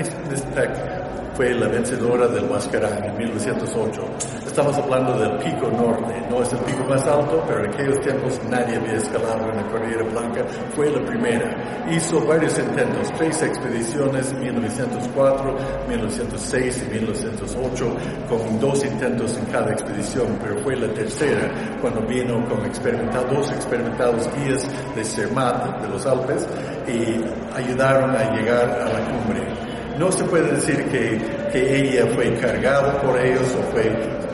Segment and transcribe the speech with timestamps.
[0.00, 1.12] cbp.gov/careers.
[1.34, 4.02] fue la vencedora del Huascarán en 1908.
[4.46, 8.40] Estamos hablando del pico norte, no es el pico más alto, pero en aquellos tiempos
[8.50, 10.44] nadie había escalado en la Cordillera Blanca,
[10.74, 11.86] fue la primera.
[11.90, 15.56] Hizo varios intentos, tres expediciones, 1904,
[15.88, 17.96] 1906 y 1908,
[18.28, 23.52] con dos intentos en cada expedición, pero fue la tercera cuando vino con experimentados, dos
[23.52, 26.46] experimentados guías de Zermatt, de los Alpes,
[26.86, 27.20] y
[27.56, 29.71] ayudaron a llegar a la cumbre.
[30.02, 31.16] No se puede decir que,
[31.52, 33.84] que ella fue cargada por ellos o fue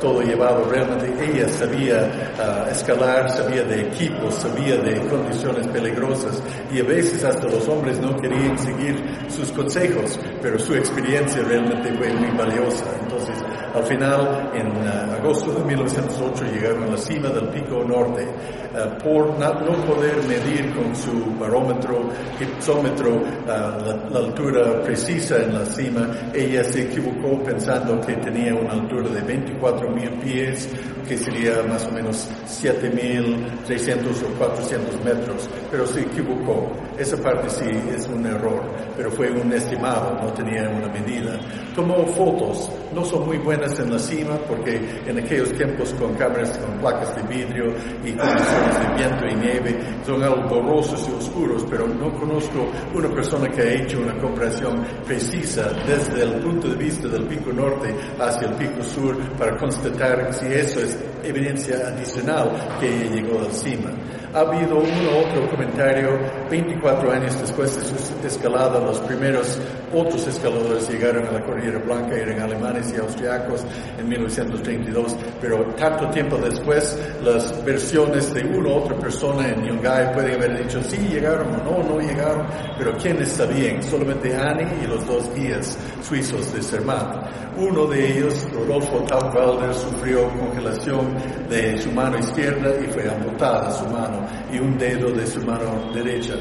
[0.00, 0.64] todo llevado.
[0.64, 7.22] Realmente ella sabía uh, escalar, sabía de equipos, sabía de condiciones peligrosas y a veces
[7.22, 8.96] hasta los hombres no querían seguir
[9.28, 12.86] sus consejos, pero su experiencia realmente fue muy valiosa.
[13.02, 13.36] Entonces,
[13.74, 18.26] al final, en uh, agosto de 1908 llegaron a la cima del pico norte.
[18.26, 23.78] Uh, por no, poder medir con su barómetro, hipsómetro, la,
[24.10, 29.22] la altura precisa en la cima, ella se equivocó pensando que tenía una altura de
[29.22, 30.68] 24 mil pies,
[31.08, 36.70] que sería más o menos 7.300 o 400 metros, pero se equivocó.
[36.98, 37.64] Esa parte sí
[37.96, 38.62] es un error,
[38.96, 41.38] pero fue un estimado, no tenía una medida.
[41.74, 46.56] Tomó fotos, no son muy buenas en la cima porque en aquellos tiempos con cámaras
[46.58, 51.66] con placas de vidrio y condiciones de viento y nieve son algo borrosos y oscuros,
[51.68, 56.76] pero no conozco una persona que ha hecho una comparación precisa desde el punto de
[56.76, 62.50] vista del pico norte hacia el pico sur para constatar si eso es evidencia adicional
[62.80, 63.90] que llegó a la cima.
[64.34, 66.18] Ha habido uno otro comentario,
[66.50, 69.58] 24 años después de su escalada, los primeros
[69.92, 73.64] otros escaladores llegaron a la Cordillera Blanca, eran alemanes y austriacos
[73.98, 80.12] en 1932, pero tanto tiempo después, las versiones de una u otra persona en Yungay
[80.12, 82.46] pueden haber dicho, sí, llegaron o no, no llegaron,
[82.76, 83.82] pero ¿quiénes sabían?
[83.82, 87.30] Solamente Annie y los dos guías suizos de Zermatt.
[87.56, 91.07] Uno de ellos, Rodolfo Taubwalder, sufrió congelación
[91.48, 95.90] de su mano izquierda y fue amputada su mano y un dedo de su mano
[95.92, 96.34] derecha.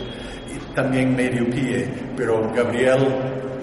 [0.54, 3.08] Y también medio pie, pero Gabriel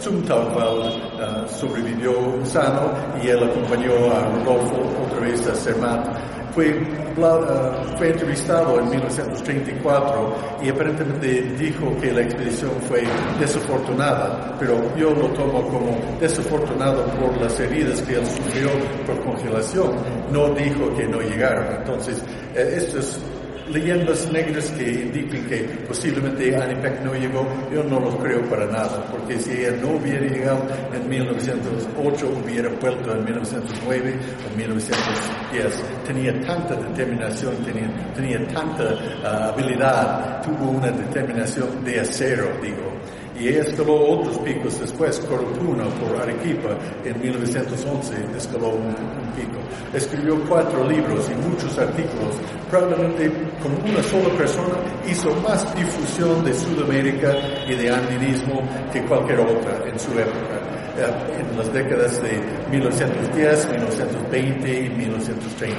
[0.01, 2.93] Zumtauwald uh, sobrevivió sano
[3.23, 6.09] y él acompañó a Rodolfo otra vez a Zermatt.
[6.55, 13.03] Fue, uh, fue entrevistado en 1934 y aparentemente dijo que la expedición fue
[13.41, 18.69] desafortunada, pero yo lo tomo como desafortunado por las heridas que él sufrió
[19.05, 19.97] por congelación.
[20.31, 21.75] No dijo que no llegaron.
[21.77, 22.23] Entonces,
[22.55, 23.21] eh, esto es
[23.71, 28.67] leyendas negras que indican que posiblemente Annie Peck no llegó, yo no lo creo para
[28.67, 34.15] nada, porque si ella no hubiera llegado en 1908, hubiera vuelto en 1909
[34.47, 35.83] o 1910.
[36.07, 42.94] Tenía tanta determinación, tenía, tenía tanta uh, habilidad, tuvo una determinación de acero, digo.
[43.39, 49.59] Y escaló otros picos después, Corupuna por Arequipa en 1911 escaló un, un, pico.
[49.93, 52.37] Escribió cuatro libros y muchos artículos.
[52.71, 53.31] Probablemente
[53.61, 54.75] con una sola persona
[55.11, 57.37] hizo más difusión de Sudamérica
[57.69, 58.63] y de andinismo
[58.93, 62.41] que cualquier otra en su época en las décadas de
[62.71, 65.79] 1910, 1920 y 1930.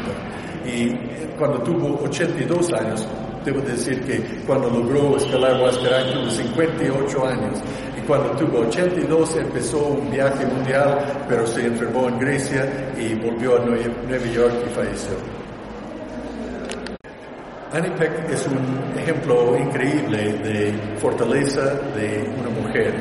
[0.65, 3.07] Y cuando tuvo 82 años,
[3.45, 7.59] debo decir que cuando logró escalar Huascarán tuvo 58 años
[7.97, 13.57] y cuando tuvo 82 empezó un viaje mundial, pero se enfermó en Grecia y volvió
[13.57, 15.15] a Nueva York y falleció.
[17.71, 21.61] Annie Peck es un ejemplo increíble de fortaleza
[21.95, 22.93] de una mujer.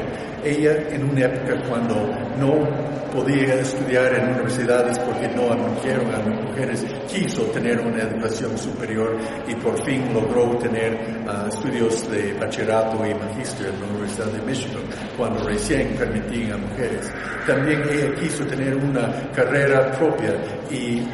[0.45, 1.95] Ella en una época cuando
[2.39, 8.59] no podía estudiar en universidades porque no admitieron a las mujeres, quiso tener una educación
[8.59, 14.27] superior y por fin logró tener uh, estudios de bachillerato y magíster en la Universidad
[14.27, 14.83] de Michigan,
[15.17, 17.13] cuando recién permitían a mujeres.
[17.47, 20.35] También ella quiso tener una carrera propia
[20.71, 21.07] y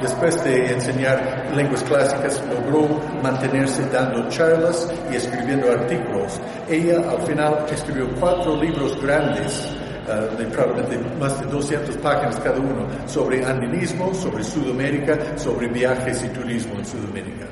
[0.00, 6.40] después de enseñar lenguas clásicas, logró mantenerse dando charlas y escribiendo artículos.
[6.68, 9.70] Ella al final escribió cuatro libros grandes
[10.08, 16.24] uh, de probablemente más de 200 páginas cada uno sobre andinismo, sobre Sudamérica, sobre viajes
[16.24, 17.46] y turismo en Sudamérica.